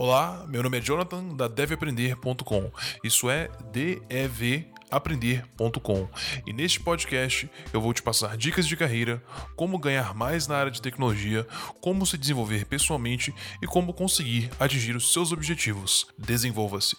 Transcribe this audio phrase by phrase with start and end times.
[0.00, 2.70] Olá, meu nome é Jonathan da deveaprender.com.
[3.02, 6.08] Isso é devaprender.com.
[6.46, 9.20] E neste podcast eu vou te passar dicas de carreira,
[9.56, 11.44] como ganhar mais na área de tecnologia,
[11.80, 16.06] como se desenvolver pessoalmente e como conseguir atingir os seus objetivos.
[16.16, 16.96] Desenvolva-se.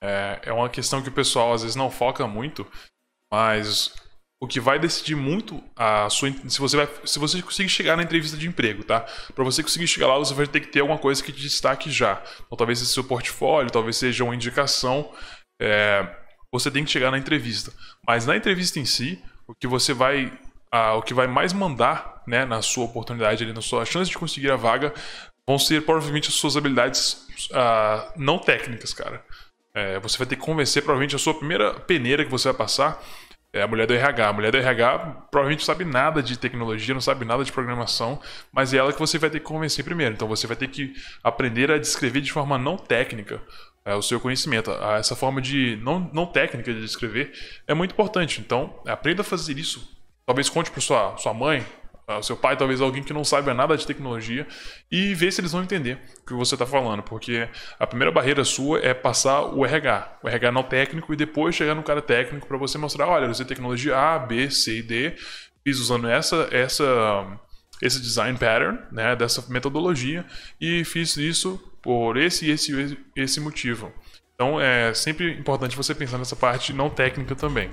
[0.00, 2.64] É, é uma questão que o pessoal às vezes não foca muito,
[3.32, 3.92] mas
[4.42, 8.02] o que vai decidir muito a sua se você vai se você conseguir chegar na
[8.02, 9.06] entrevista de emprego, tá?
[9.32, 11.88] Para você conseguir chegar lá, você vai ter que ter alguma coisa que te destaque
[11.92, 12.20] já.
[12.44, 15.08] Então, talvez seja seu portfólio, talvez seja uma indicação.
[15.60, 16.04] É,
[16.52, 17.72] você tem que chegar na entrevista.
[18.04, 20.36] Mas na entrevista em si, o que você vai
[20.96, 24.50] o que vai mais mandar, né, na sua oportunidade ali, na sua chance de conseguir
[24.50, 24.92] a vaga,
[25.48, 27.28] vão ser provavelmente as suas habilidades
[28.16, 29.24] não técnicas, cara.
[29.72, 33.00] É, você vai ter que convencer provavelmente a sua primeira peneira que você vai passar
[33.52, 34.28] é a mulher do RH.
[34.28, 34.98] A mulher do RH
[35.30, 38.20] provavelmente não sabe nada de tecnologia, não sabe nada de programação,
[38.50, 40.14] mas é ela que você vai ter que convencer primeiro.
[40.14, 43.42] Então você vai ter que aprender a descrever de forma não técnica
[43.84, 44.70] é, o seu conhecimento.
[44.70, 47.32] Essa forma de não, não técnica de descrever
[47.66, 48.40] é muito importante.
[48.40, 49.86] Então aprenda a fazer isso.
[50.24, 51.81] Talvez conte para sua, sua mãe, ah,
[52.18, 54.46] o seu pai, talvez alguém que não saiba nada de tecnologia,
[54.90, 58.44] e ver se eles vão entender o que você está falando, porque a primeira barreira
[58.44, 62.46] sua é passar o RH, o RH não técnico, e depois chegar no cara técnico
[62.46, 65.14] para você mostrar: olha, eu usei tecnologia A, B, C e D,
[65.64, 66.84] fiz usando essa, essa,
[67.80, 70.24] esse design pattern, né, dessa metodologia,
[70.60, 73.92] e fiz isso por esse e esse, esse motivo.
[74.34, 77.70] Então é sempre importante você pensar nessa parte não técnica também.